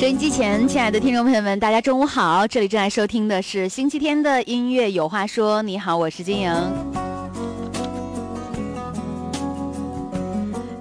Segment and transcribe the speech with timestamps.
[0.00, 2.46] 收音机前，亲爱的听众朋友们，大家中午好！
[2.46, 5.60] 这里正在收听的是星期天的音乐有话说。
[5.60, 7.09] 你好，我是金莹。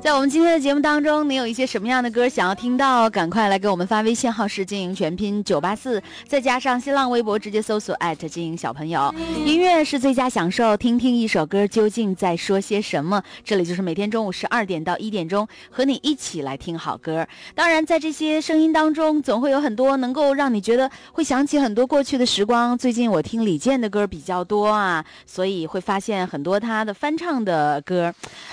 [0.10, 3.08] 在我们今天的节目当中，你有一些什么样的歌想要听到？
[3.12, 9.14] 赶快来给我们发微信号是金莹全拼九八四，再加上新浪微博直接搜索艾特金莹小朋友。
[9.46, 13.22] 音乐是最佳享受，听听一首歌究竟在说些什么。
[13.44, 17.28] 这里就是每天中午十二点到一点钟，和你一起来听好歌。
[17.54, 22.76] 当然，在这些声音当中，总会有很多能够让你觉得会想起很多过去的时光。
[22.76, 28.12] 最近我听李健的歌比较多啊，所以会发现很多他的翻唱的歌。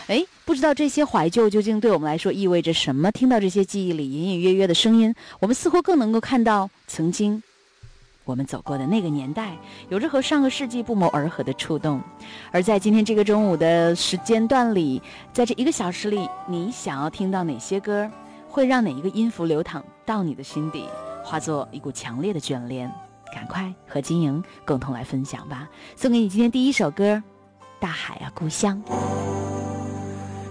[0.08, 3.10] 哎，不知道这些怀旧究竟对我们来说意味着什么？
[3.10, 7.42] 听到这些记忆里隐隐约约的声音，我们似乎更能够看到曾经
[8.24, 9.58] 我们走过的那个年代，
[9.88, 12.00] 有着和上个世纪不谋而合的触动。
[12.52, 15.02] 而在今天这个中午的时间段里，
[15.32, 18.08] 在这一个小时里，你想要听到哪些歌，
[18.48, 20.84] 会让哪一个音符流淌到你的心底，
[21.24, 22.88] 化作一股强烈的眷恋？
[23.34, 25.68] 赶快和金莹共同来分享吧！
[25.96, 27.14] 送给你今天第一首歌，
[27.80, 28.80] 《大海啊故乡》。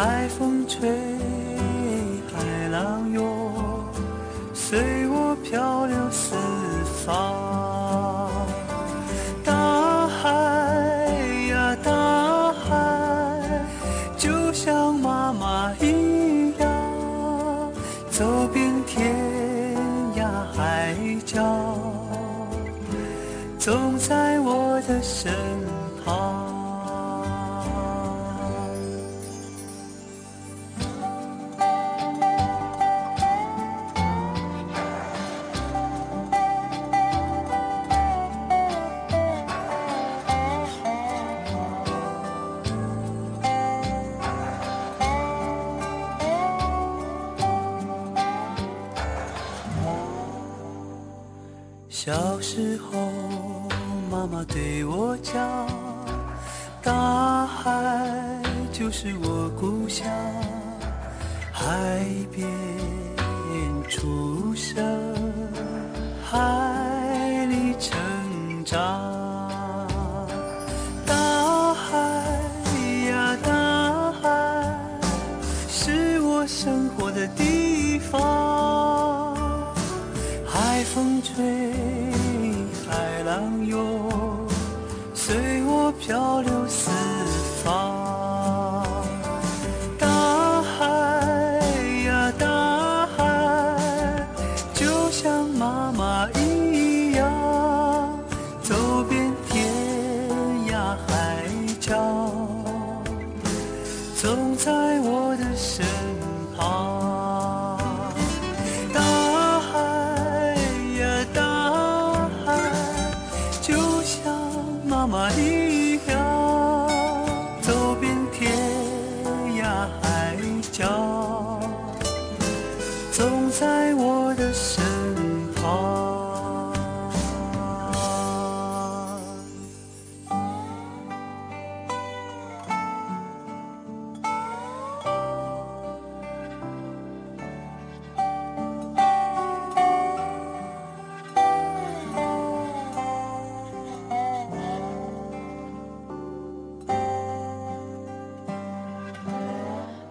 [0.00, 0.88] 海风吹，
[2.32, 3.52] 海浪涌，
[4.54, 4.97] 随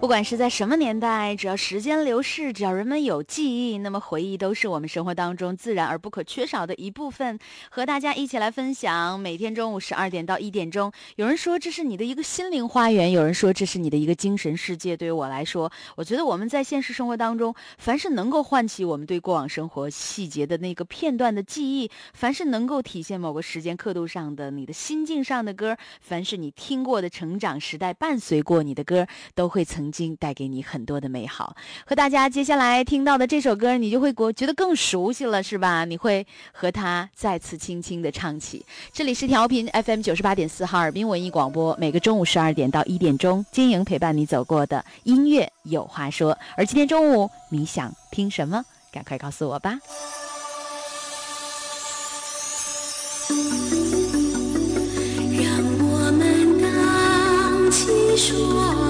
[0.08, 3.44] 不管是在什么年代，只要时间流逝，只要人们有记
[3.74, 7.38] 忆，那么回忆都是我们生活当中自然而不可缺少的一部分。
[7.70, 14.96] 和大家一起来分享，每天中午十二点到一点钟，有人说这是你的一个心灵花园，有人说这是你的一个精神世界。
[14.96, 29.06] 对于我来说，我觉得我们在现实生活当中，凡是能够唤起我们对过往生活细节的那个片段的记忆，凡是能够体现某个时间刻度上的你的心境上的歌，凡是你听过的成长时代伴随过你的歌，
[29.36, 31.56] 都会曾经带给你很多的美好。
[31.86, 35.86] 和大家接下来听到的这首歌，你就会觉得更熟悉了，是吧？
[35.86, 38.64] 你会和他再次轻轻的唱起。
[38.94, 46.38] 这里是调频 FM 九十八点四哈尔滨文艺广播，每个中午十二点到一点钟，金莹陪伴你走过的音乐有话说。
[46.56, 48.64] 而今天中午你想听什么？
[48.92, 49.80] 赶快告诉我吧。
[55.40, 55.46] 让
[55.80, 58.87] 我们荡起双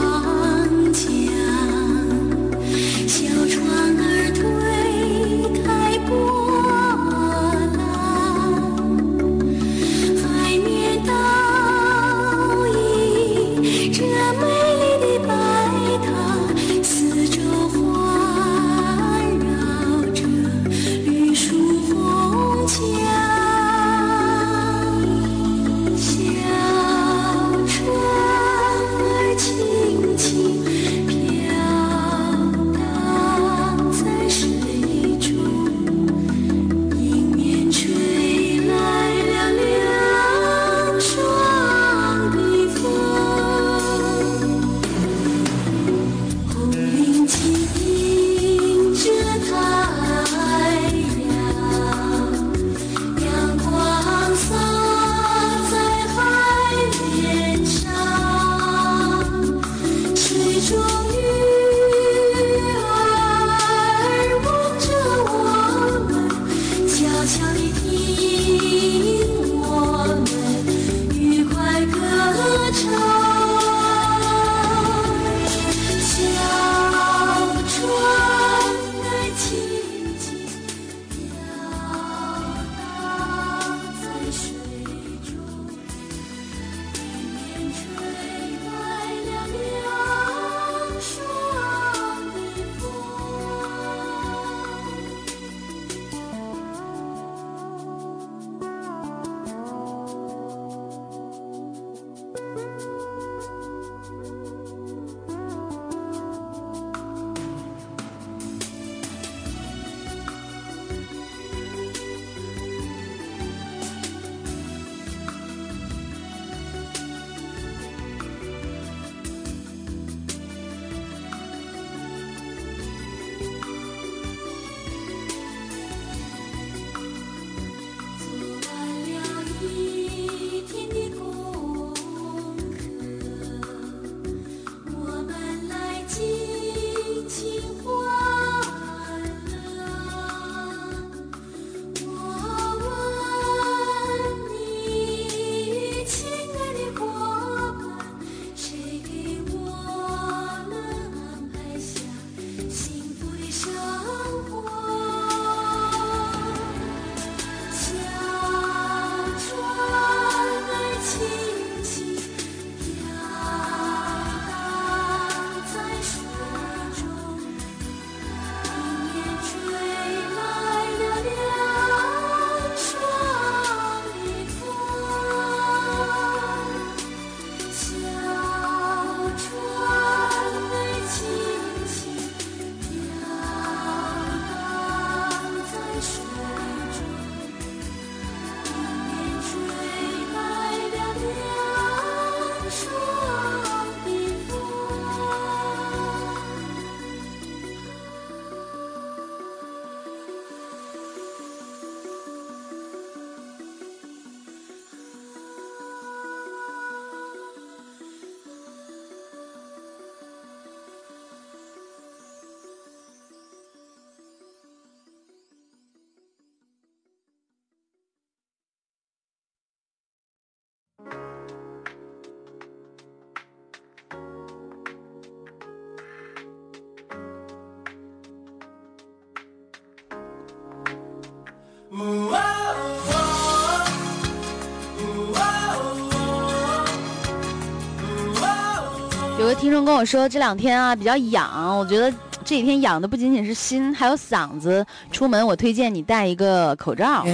[239.59, 242.11] 听众跟我说，这两天啊比较痒，我觉得
[242.45, 244.85] 这几天痒的不仅仅是心，还有嗓子。
[245.11, 247.25] 出门我推荐你戴一个口罩。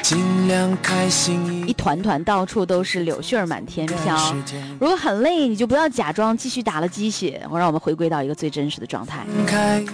[0.00, 4.34] 尽量开心一团团，到处都是柳絮儿满天飘。
[4.80, 9.26] 如果很累，你就不要假装继续打了鸡血，我让我们回归到一个最真实的状态，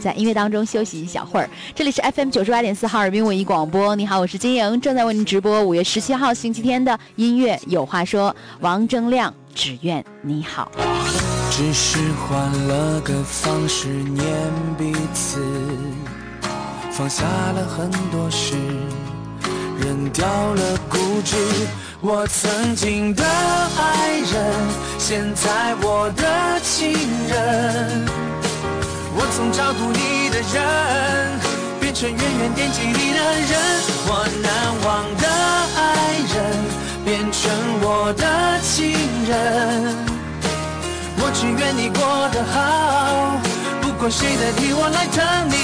[0.01, 1.51] 在音乐当中休息一小会儿。
[1.75, 8.37] 这里是 FM 九十八点四哈尔滨文艺广播，你好，我是金莹，正在为您直播五月十七号星期天的音乐有话说。
[8.61, 10.71] 王铮亮，只愿你好。
[11.57, 14.27] 只是换了个方式念
[14.77, 15.41] 彼此，
[16.91, 18.57] 放下了很多事。
[19.81, 21.37] 扔掉了固执，
[22.01, 24.53] 我曾经的爱人，
[24.99, 26.91] 现在我的情
[27.29, 28.05] 人。
[29.15, 31.39] 我从照顾你的人，
[31.79, 33.55] 变成远远惦记你的人。
[34.09, 35.25] 我难忘的
[35.79, 36.35] 爱人，
[37.05, 37.41] 变成
[37.81, 38.91] 我的情
[39.29, 40.14] 人。
[41.17, 42.01] 我只愿你过
[42.33, 42.57] 得好，
[43.81, 45.55] 不管谁代替我来疼你。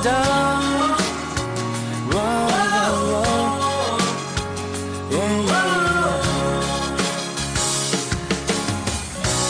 [0.00, 0.06] 等，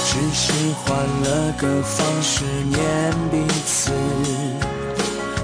[0.06, 0.42] 只是
[0.82, 2.78] 换了个方式念
[3.30, 3.92] 彼此，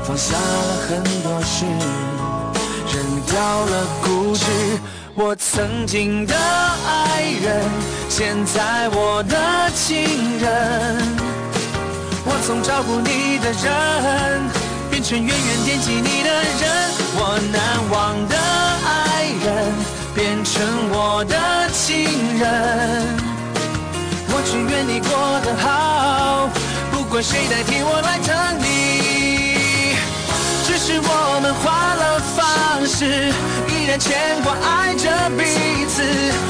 [0.05, 0.41] 放下了
[0.89, 1.67] 很多事，
[2.91, 3.35] 扔掉
[3.67, 4.45] 了固执。
[5.17, 7.63] 我曾经的爱人，
[8.09, 11.07] 现在我的情人。
[12.25, 14.43] 我从照顾你的人，
[14.91, 16.91] 变成远远惦记你的人。
[17.17, 18.37] 我难忘的
[18.91, 19.73] 爱人，
[20.17, 23.15] 变成我的情人。
[24.31, 26.51] 我只愿你过得好，
[26.91, 29.95] 不管谁代替我来疼你。
[30.67, 33.33] 只是我们换了方式，
[33.85, 35.45] 依然牵挂爱着彼
[35.85, 36.03] 此，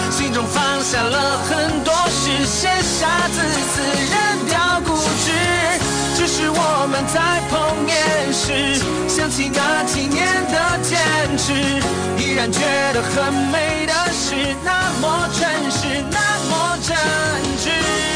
[0.09, 3.41] 心中放下了很多事，写下字
[3.75, 5.33] 词，扔掉固执。
[6.17, 10.97] 只是我们在碰面时，想起那几年的坚
[11.37, 11.53] 持，
[12.23, 12.61] 依然觉
[12.93, 16.95] 得很美的事，那么真实，那么真
[17.59, 18.14] 挚。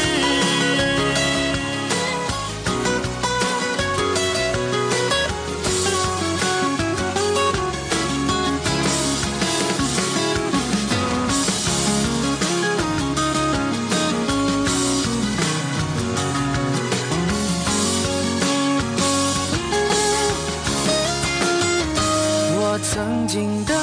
[23.29, 23.75] 曾经的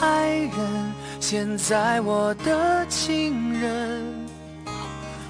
[0.00, 4.00] 爱人，现在我的情人。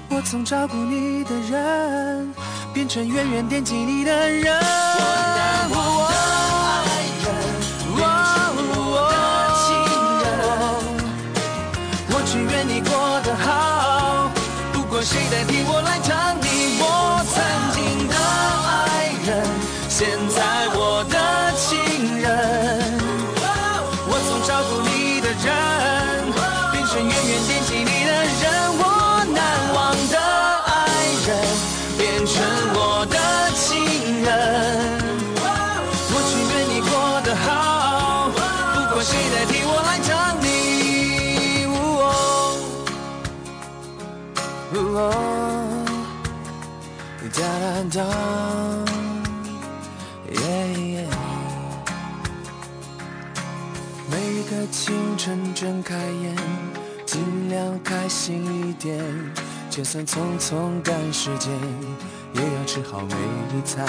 [0.09, 2.31] 我曾照顾你的人，
[2.71, 4.53] 变成远远惦记你的人。
[5.71, 6.85] 我的爱
[7.23, 7.25] 人，
[7.95, 8.53] 变成
[8.91, 9.17] 我的
[9.57, 9.65] 情
[10.21, 10.23] 人。
[12.09, 14.29] 我只愿你过得好，
[14.71, 15.62] 不管谁代替
[54.85, 56.35] 清晨睁开眼，
[57.05, 59.01] 尽量开心一点。
[59.69, 61.49] 就算匆匆赶时间，
[62.33, 63.15] 也要吃好每
[63.57, 63.87] 一餐。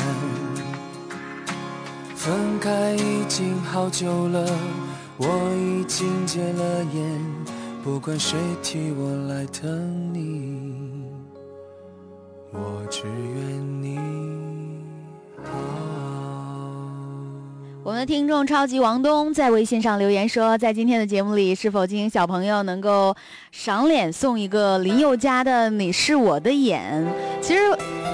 [2.15, 4.49] 分开已经好久了，
[5.17, 7.21] 我已经戒了烟。
[7.83, 11.11] 不管谁替我来疼你，
[12.53, 14.14] 我只愿你。
[17.85, 23.15] 我们的听众超级王东在微信上留言说，在今天的节目里，是否金小朋友能够
[23.53, 27.07] 赏脸送一个林宥嘉的《你是我的眼》？
[27.43, 27.61] 其实，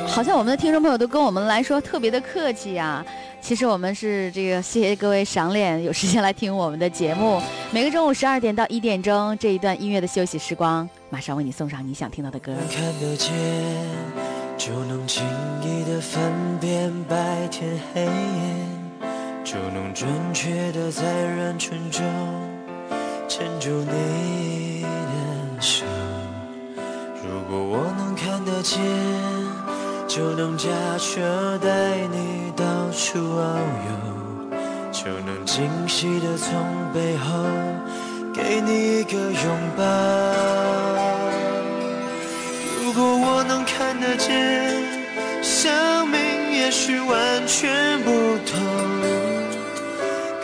[0.09, 3.07] 好像我们的听众朋友都跟我们来说特别的客气啊。
[3.41, 7.41] 其实我们是这个，谢谢各位赏脸，有时间来听我们的节目。
[7.71, 12.53] 每个中午十二点到一点钟这一段音乐的休息时光，马上为你送上你想听到的歌。
[12.69, 13.33] 看得见，
[14.59, 15.25] 就能轻
[15.63, 16.21] 易的分
[16.61, 18.80] 辨白天黑夜。
[19.53, 22.05] 就能准确的在人群中
[23.27, 25.85] 牵住你的手。
[27.25, 28.79] 如果我能看得见，
[30.07, 33.91] 就能驾车带你到处遨游，
[34.93, 36.65] 就能惊喜的从
[36.95, 37.43] 背后
[38.33, 39.43] 给你一个拥
[39.77, 39.83] 抱。
[42.85, 44.31] 如果我能看得见，
[45.43, 46.21] 生命
[46.53, 48.11] 也许完全不
[48.47, 49.00] 同。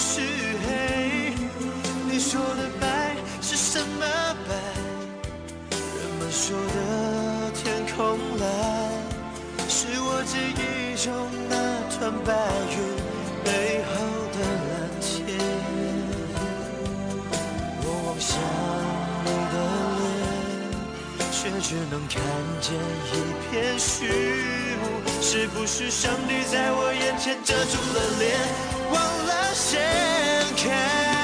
[0.00, 1.34] 是黑，
[2.08, 4.06] 你说的白是什么
[4.48, 4.54] 白？
[5.70, 5.80] 人
[6.20, 8.46] 们说的天空蓝，
[9.68, 11.12] 是我记忆中
[11.48, 11.56] 那
[11.90, 12.32] 团白
[12.70, 12.76] 云
[13.42, 13.90] 背后
[14.32, 15.10] 的蓝天。
[17.82, 18.38] 我望向
[19.24, 19.56] 你的
[21.18, 22.22] 脸，却只能看
[22.60, 22.70] 见
[23.10, 23.12] 一
[23.50, 24.06] 片虚
[24.80, 24.84] 无。
[25.20, 28.38] 是不是上帝在我眼前遮住了脸，
[29.76, 31.17] 忘了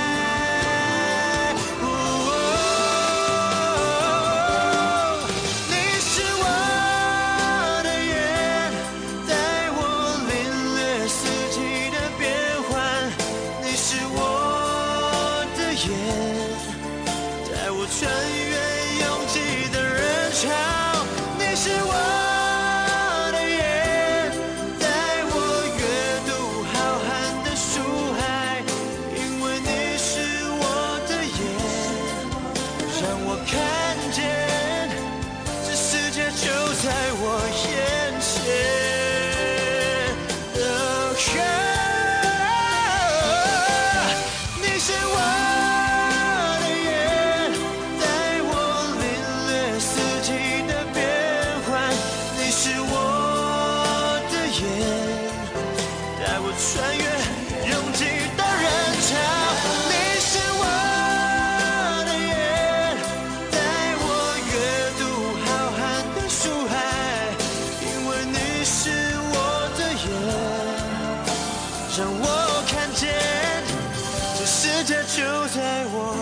[74.46, 76.14] 世界就在我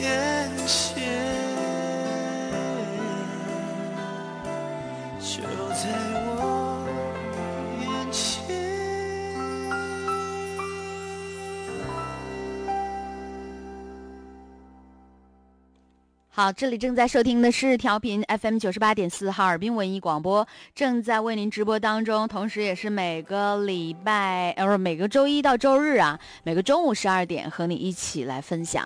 [0.00, 1.35] 眼前，
[16.36, 28.84] 好，这里正在收听的是调频 FM 九十八点四哈尔滨文艺广播，正在为您直播当中，同时也是每个礼拜，呃，不是每个周一到周日啊，每个中午十二点和你一起来分享。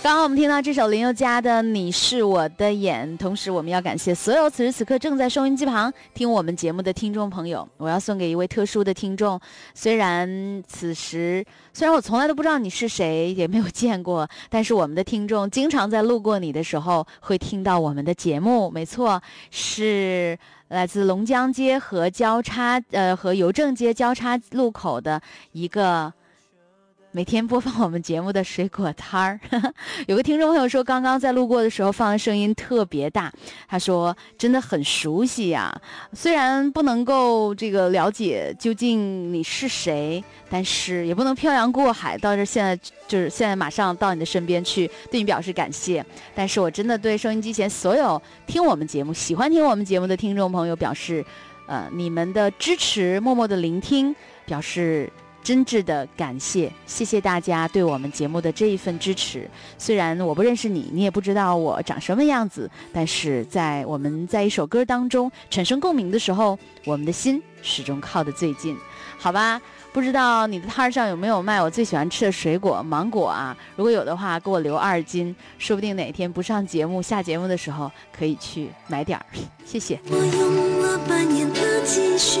[0.00, 7.68] 刚刚我们听到这首林宥嘉的《你是我的眼》，同时我们要感谢所有此时此刻正在收音机旁听我们节目的听众朋友。
[7.76, 9.38] 我要送给一位特殊的听众，
[9.74, 18.70] 虽然此时虽然我从来都不知道你是谁，也没有见过，但是我们的听众经常在路过你的时候会听到我们的节目。
[18.70, 25.20] 没错，是来自龙江街和交叉呃和邮政街交叉路口的
[25.52, 26.10] 一个
[27.10, 29.40] 每天播放我们节目的水果摊儿，
[30.06, 33.32] 有个听众朋友说，刚刚在路过的时候放的声音特别大，
[33.66, 35.74] 他说真的很熟悉呀。
[36.12, 42.76] 虽然不能够这个了解究竟你是谁，但是也不能漂洋过海到这，现在
[43.08, 46.04] 就是现在马上到你的身边去对你表示感谢。
[46.34, 51.24] 但是我真的对收音机前所有听我们节目、喜欢听我们节目的听众朋友表示，
[51.66, 55.10] 呃，你们的支持、默默的聆听，表示。
[55.42, 59.48] 真挚的感谢，谢谢大家对我们节目的这一份支持。
[59.78, 68.76] 虽然我不认识你，你也不知道我长什么样子，但是在我们在一首歌当中产生共鸣的时候，我们的心始终靠得最近。
[69.20, 69.60] 好吧，
[69.92, 73.56] 不知道你的摊上有没有卖我最喜欢吃的水果芒果啊？
[73.74, 79.24] 如果有的话，给我留二斤，说不定哪天不上节目下节目的时候可以去买点儿。
[79.64, 79.98] 谢谢。
[80.10, 82.40] 我用了半年的积蓄，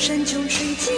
[0.00, 0.94] 山穷水尽，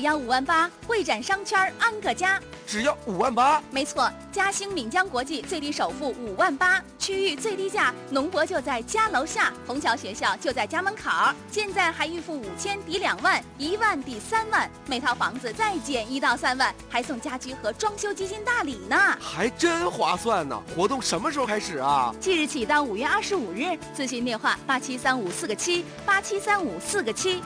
[0.00, 2.40] 只要五万八，会展商圈安个家。
[2.66, 3.62] 只要五万八？
[3.70, 11.10] 没错，嘉兴闽江国际最低首付五万八，区域最低价，农博就在家楼下，虹桥学校就在家门口。
[11.52, 20.58] 现在还预付五千抵两万，一万抵三万，每套房子再减一到三万，还送家居和装修基金大礼呢，还真划算呢！
[20.74, 22.10] 活动什么时候开始啊？
[22.18, 27.42] 即日起到五月二十五日，咨询电话八七三五四个七八七三五四个七。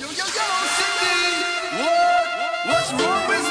[0.00, 3.47] yo yo Cindy what what's wrong with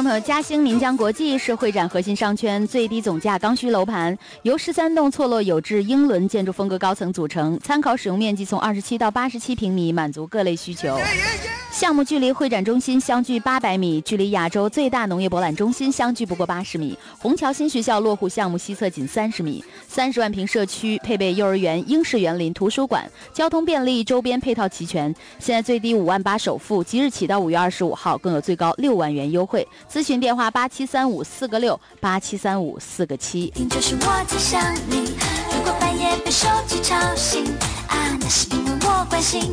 [0.00, 10.98] 众朋友，嘉兴岷江国际是会展核心商圈最低总价刚需楼盘，由十三栋错落有致英伦建筑风格高层组成，参考使用面积从二十七到八十七平米，满足各类需求。
[11.70, 16.98] 项目距离会展中心相距八百米，距离亚洲最大农业博览中心相距不过八十米。
[17.20, 25.14] 虹桥新学校落户项目西侧仅三十米，三十万平社区配备幼儿园、英式园林、图书馆，交通便利，周边配套齐全。
[25.38, 29.66] 现在最低五万八首付，即日起到五月二十五号，更有最高六万元优惠。
[29.92, 33.50] 咨询电话八七三五四个六八七三五四个七。
[33.50, 35.16] 听就是我在想你。
[35.52, 37.44] 如果半夜被手机吵醒，
[37.88, 39.52] 啊，那是因为我关心。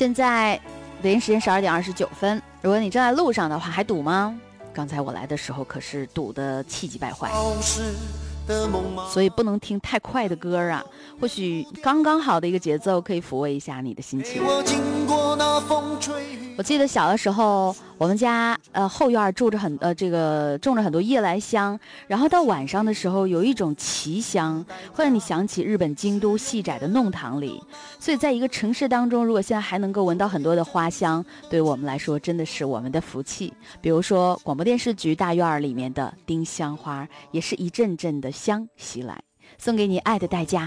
[0.00, 0.58] 现在
[1.02, 4.34] 北京时间十二点二十九分，如果你正在路上的话，还堵吗？
[4.72, 7.30] 刚才我来的时候可是堵得气急败坏。
[9.10, 10.82] 所以不能听太快的歌啊，
[11.20, 14.42] 或许刚刚好的一个节奏可以抚慰一下你的心情。
[16.56, 27.62] 我记得小的时候，我们家呃后院住着很呃这个种着很多夜来香，然后到晚上的时候有一种奇香，会让你想起日本京都细窄的弄堂里。
[27.98, 33.50] 所以在一个城市当中，如果现在还能够闻到很多的花香，对我们来说真的是我们的福气。
[33.80, 39.18] 比如说广播电视局大院里面的丁香花，也是一阵阵的香袭来，
[39.56, 40.66] 送给你爱的代价。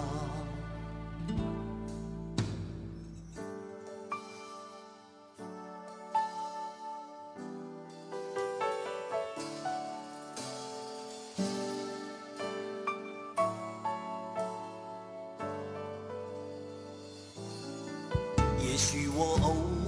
[19.23, 19.37] 我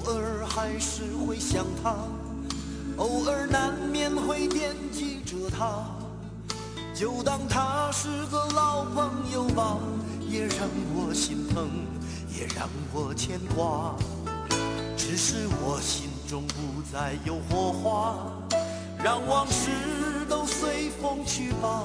[0.05, 1.95] 偶尔还是会想他，
[2.97, 5.87] 偶尔难免会惦记着他，
[6.93, 9.79] 就当他是个老朋友吧，
[10.29, 11.67] 也让我心疼，
[12.29, 13.95] 也让我牵挂。
[14.95, 18.15] 只是我心中不再有火花，
[19.03, 19.71] 让往事
[20.29, 21.83] 都随风去吧。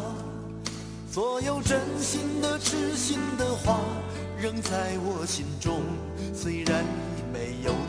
[1.10, 3.78] 所有真心的、痴心的话，
[4.38, 5.80] 仍在我心中，
[6.34, 6.84] 虽然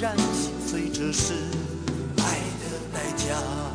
[0.00, 1.34] 然心碎，这是
[2.16, 3.69] 爱的代价。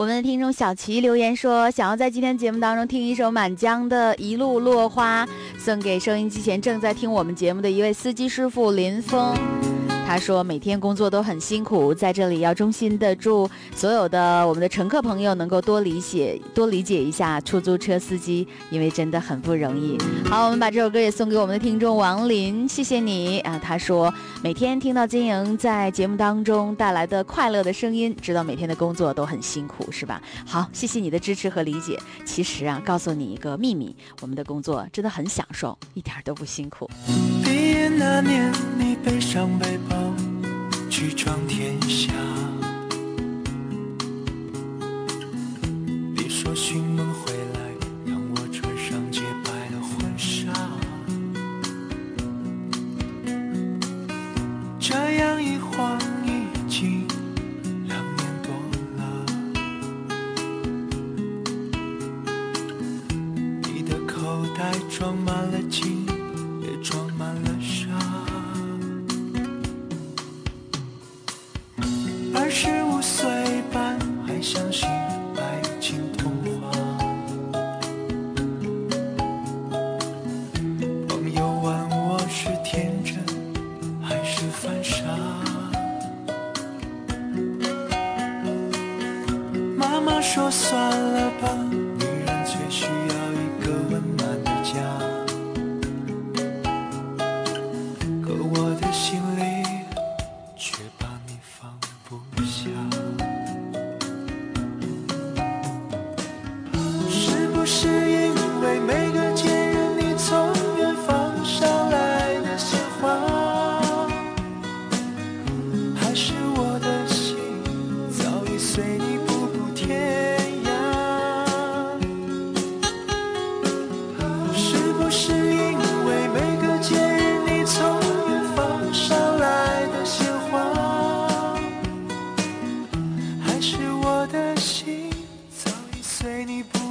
[0.00, 5.26] 我们的听众小齐留言说，想要在今天节目当中听一首满江的《一路落花》，
[5.58, 9.34] 送给收音机前正在听我们节目的一位司机师傅林峰。
[10.10, 19.96] 他说每天工作都很辛苦，在这里要衷心的祝所有的我们的乘客朋友能够多理解多理解一下出租车司机，因为真的很不容易。
[20.28, 23.56] 好，我们把这首歌也送给我们的听众王林，谢谢你啊。
[23.62, 30.20] 他说每天听到金莹在节目当中带来的快乐的声音，知道每天的工作都很辛苦，是吧？
[30.44, 31.96] 好，谢谢你的支持和理解。
[32.24, 36.90] 其实啊，告诉你一个秘密，我们的工作真的很享受，一点都不辛苦。
[37.44, 38.52] 毕业那年，
[39.02, 39.96] 背上背包
[40.90, 42.12] 去闯天下。
[46.14, 47.06] 你说寻梦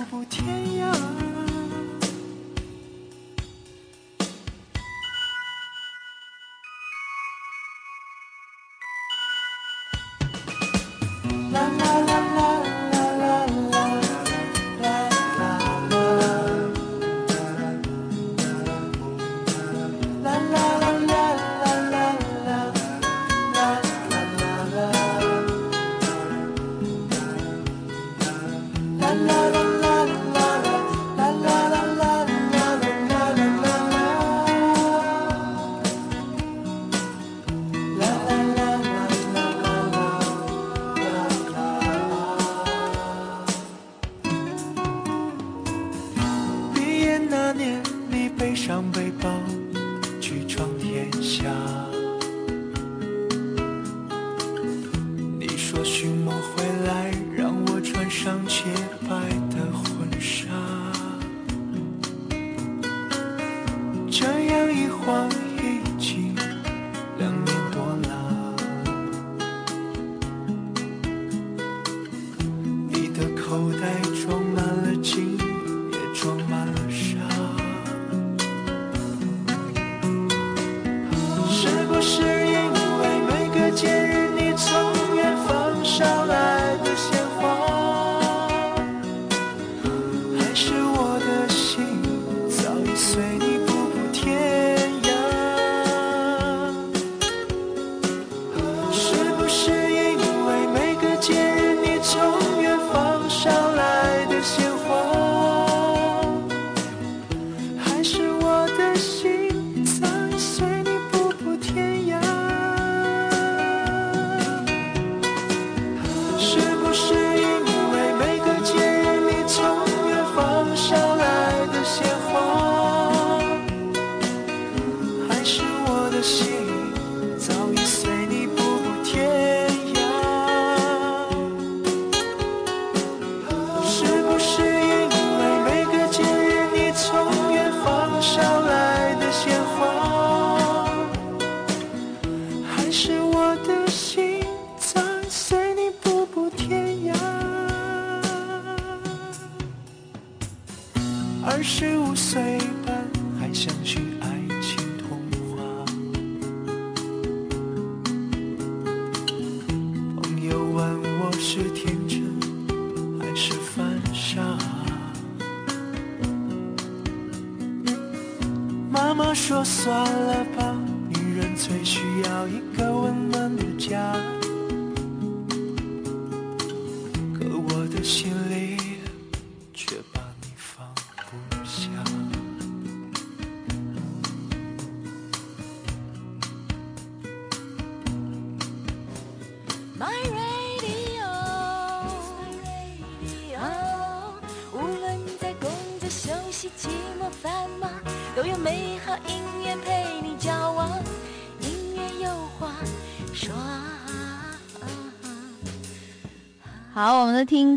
[0.09, 0.43] 赴天
[0.79, 1.08] 涯。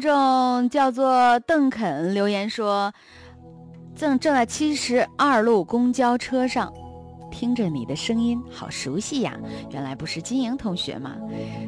[0.03, 2.93] 众叫做邓肯留言说，
[3.95, 6.73] 正正在七十二路公交车上，
[7.31, 9.39] 听着你的声音，好熟悉呀！
[9.71, 11.15] 原来不是金莹同学吗？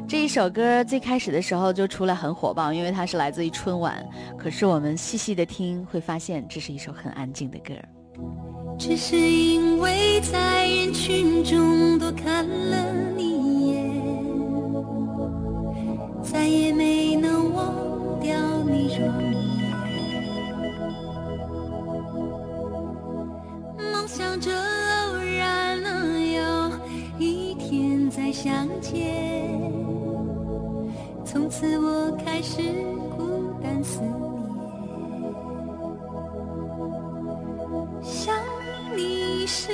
[0.05, 4.05] 这一首歌最开始的时候就出来很火爆，因为它是来自于春晚。
[4.37, 7.73] 可是我们细细的听，会发现这是一首很安静的歌。
[8.77, 13.93] 只是因为在人群中多看了你一眼，
[16.21, 17.94] 再也没能忘。
[18.75, 20.21] 的容颜
[23.91, 26.71] 梦想着偶然能有
[27.17, 29.71] 一天再相见
[31.23, 32.61] 从此我开始
[33.17, 34.15] 孤单思念。
[38.01, 38.35] 想
[38.95, 39.71] 你时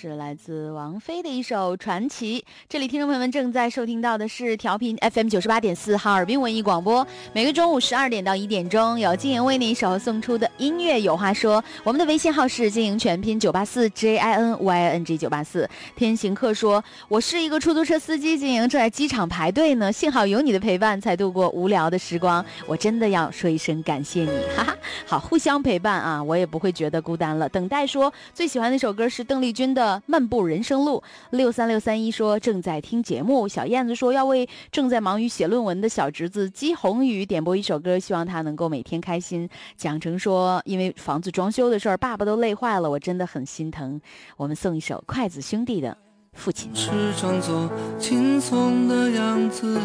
[0.00, 2.38] 是来自王菲的一首《传奇》。
[2.68, 7.04] 这里听众朋友们正在收听到的是调频 FM 九十八点四哈尔滨文艺广播。
[7.32, 11.64] 每个中午十二点到一点钟，有金莹为你一首送出的音乐有话说。
[11.82, 15.68] 我们的微信号是经营全拼九八四 J I N Y I N G 九八四。
[15.96, 19.90] 天行客说：“我是一个出租车司机，经营正在机场排队呢。
[19.90, 22.44] 幸好有你的陪伴，才度过无聊的时光。
[22.68, 24.76] 我真的要说一声感谢你，哈哈。
[25.04, 27.48] 好，互相陪伴啊，我也不会觉得孤单了。
[27.48, 29.24] 等待说最喜欢那首歌是。
[29.24, 30.98] 邓丽君的《漫步人生路》，
[31.30, 33.46] 六三六三一说正在听节目。
[33.48, 39.48] 小燕子说要为正在忙于写论文的小侄子姬宏宇点播一首歌，希望他能够每天开心。
[39.76, 44.00] 蒋成说因为房子装修的事儿，爸爸都累坏了，我真的很心疼。
[44.36, 45.90] 我们送一首筷子兄弟的
[46.32, 46.70] 《父亲》。
[46.76, 49.80] 是装作轻松的样子，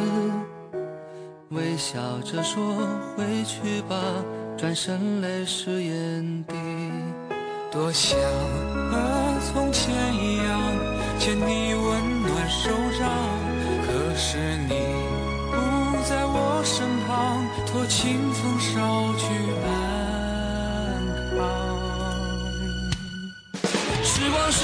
[1.50, 2.76] 微笑着说
[3.16, 3.96] 回去吧，
[4.58, 6.56] 转身泪湿眼底。
[7.72, 8.20] 多想
[9.84, 10.48] 前一样
[11.20, 13.04] 牵你温暖手掌，
[13.86, 14.38] 可是
[14.70, 14.74] 你
[15.52, 15.54] 不
[16.08, 19.26] 在我身旁，托清风捎去
[19.68, 19.70] 安
[21.36, 21.38] 康。
[24.02, 24.64] 时光，时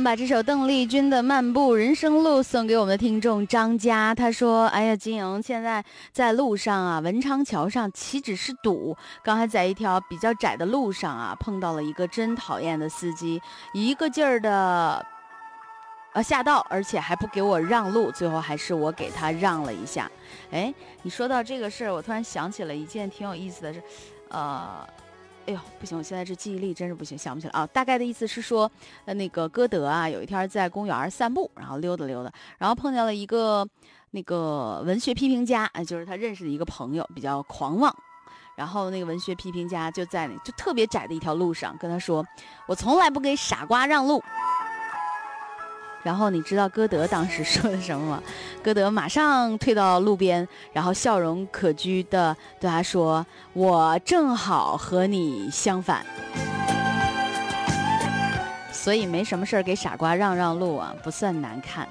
[0.00, 4.14] 们把这首邓丽君的《漫步人生路》送给我们的听众张佳。
[4.14, 13.42] 他说：“哎呀，金莹，现在在路上啊，文昌桥上岂止是堵，刚才在一条比较窄的路上啊，碰到了一个真讨厌的司机，
[13.74, 15.04] 一个劲儿的。”
[16.12, 20.10] 呃，下道，而且还不给我让路，最后还是我给他让了一下。
[20.50, 20.72] 哎，
[21.02, 23.82] 你说到这个事儿，我突然想起了一件挺有意思的事，
[24.28, 24.84] 呃，
[25.50, 27.66] 哎呦，不行，我现在这记忆力真是不行，想不起来啊。
[27.66, 28.70] 大概的意思是说，
[29.04, 33.68] 呃，那个歌德啊，有一天在公园散步，然后溜达溜达，然后碰见了一个
[34.12, 37.92] 那个文学批评家，哎，就是他认识的一个朋友，比较狂妄。
[38.54, 42.24] 然后那个文学批评家就在那就特别窄的一条路上跟他说
[42.68, 44.22] ：“我从来不给傻瓜让路。”
[46.02, 48.22] 然后你知道歌德当时 说了什么吗？
[48.62, 56.04] 歌德马上退到路边，然后笑容可掬的对他说：“我正好和你相反，
[58.72, 61.86] 所以没什么事儿给傻瓜让让路啊，不算难看。”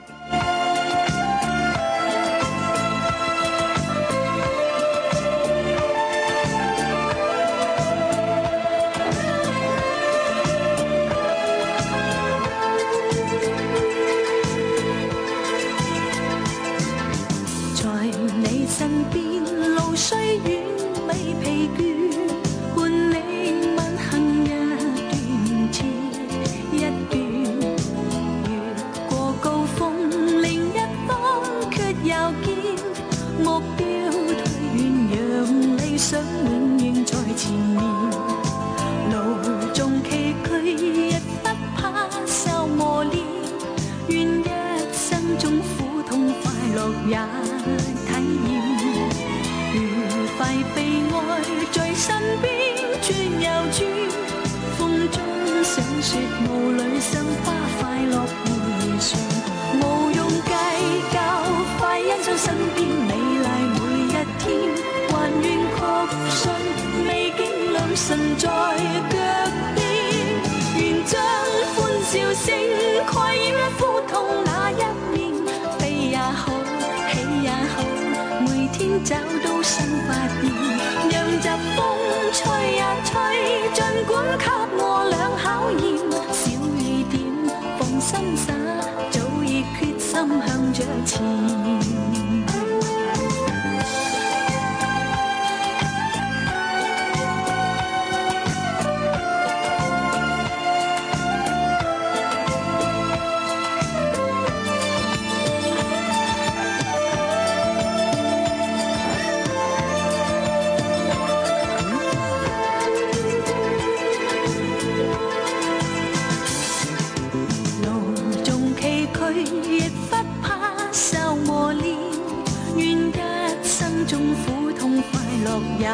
[125.50, 125.88] 乐也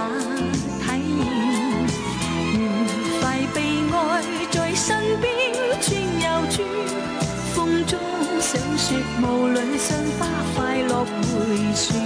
[0.84, 0.86] 体
[1.18, 1.24] 验，
[2.54, 2.56] 愉
[3.22, 3.58] 快被
[3.90, 3.96] 爱
[4.52, 4.86] 在身
[5.22, 5.32] 边，
[5.80, 5.88] 转
[6.20, 6.56] 又转，
[7.54, 7.98] 风中
[8.42, 12.05] 赏雪，雾里赏花，快乐回旋。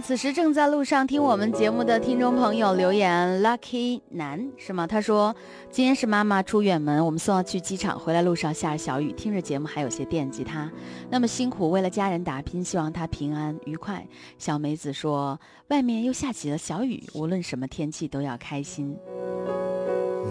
[0.00, 4.86] 此时正在路上听我们节目的听众朋友留言，Lucky 男是吗？
[4.86, 5.34] 他说
[5.70, 10.70] 今天是妈妈出远门，我们送她去机场，回来路上下着小雨，听着节目还有些惦记他，
[11.10, 14.06] 那么辛苦为了家人打拼，希望他平安愉快。
[14.38, 15.38] 小梅子说
[15.68, 18.96] 外面又下起了小雨，无论什么天气都要开心。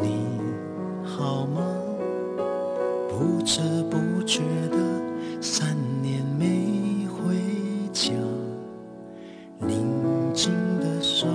[0.02, 0.22] 你
[1.04, 1.62] 好吗？
[3.10, 3.60] 不知
[3.90, 4.42] 不觉
[4.72, 4.78] 的
[5.42, 7.36] 三年没回
[7.92, 8.12] 家。
[9.60, 11.28] 宁静的生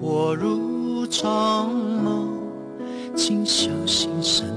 [0.00, 2.28] 活如场梦，
[3.14, 4.53] 请小心身。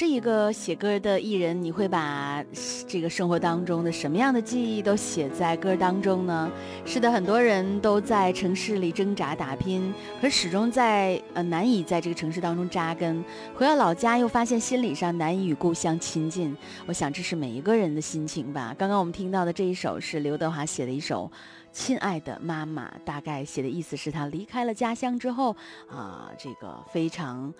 [0.00, 2.40] 是一个写歌的艺人，你会把
[2.86, 6.48] 这个生活当中的什么样的记忆都写在歌当中呢？
[6.86, 13.24] 是的，很多人都在城市里挣扎打拼，可始终在呃难以在这个城市当中扎根。
[13.56, 16.56] 回到老家，又发现心理上难以与故乡亲近。
[16.86, 18.72] 我想这是每一个人的心情吧。
[18.78, 21.28] 刚刚我们听到的这一首是刘德华写的一首。
[21.70, 25.54] 亲爱的妈妈，大概写的意思是他离开了家乡之后
[25.88, 27.52] 啊、这个非常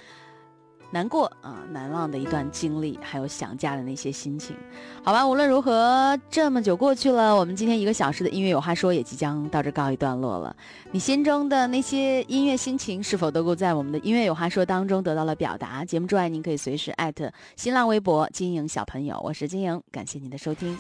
[0.91, 4.57] 难过啊、难忘的一段经历，还有想家的那些心情。
[5.03, 10.55] 好吧，无论如何，这么久过去了，我们今天一个小时的音乐有话说也即将到这告一段落了。
[10.91, 15.84] 你心中的那些音乐心情，是否都够在我们的音乐有话说当中得到了表达？
[15.84, 20.78] 节目之外，您可以随时艾特新浪微博“金莹小朋友”，我是金莹，感谢您的收听。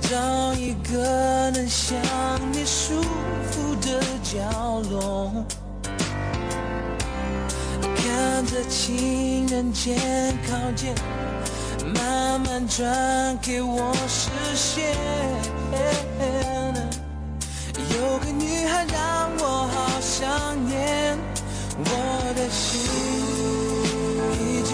[0.00, 1.96] 找一个能想
[2.52, 3.00] 你舒
[3.50, 5.44] 服的角落，
[8.46, 9.96] 着情人节
[10.48, 10.94] 靠近，
[11.94, 14.94] 慢慢转给我视线。
[17.96, 20.28] 有个女孩让我好想
[20.66, 21.18] 念，
[21.78, 21.90] 我
[22.34, 22.80] 的心
[24.40, 24.72] 已经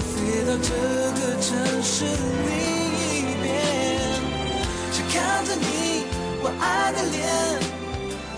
[0.00, 0.68] 飞到这
[1.18, 1.48] 个城
[1.82, 2.04] 市
[2.46, 2.52] 另
[2.98, 3.46] 一边，
[4.92, 5.64] 想看着你
[6.42, 7.16] 我爱的脸，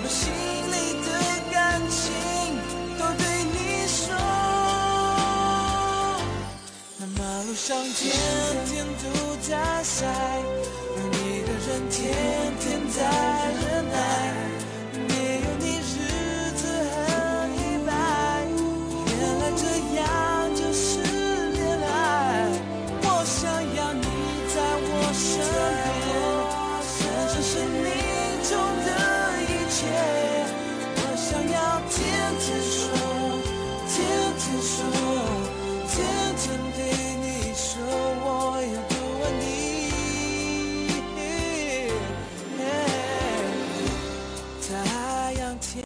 [0.02, 0.32] 把心
[0.70, 0.74] 里
[1.04, 1.08] 的
[1.52, 1.56] 感
[1.90, 2.00] 情
[7.70, 8.10] 上天
[8.66, 11.16] 天都在晒，而你
[11.46, 12.12] 的人天
[12.58, 13.59] 天在。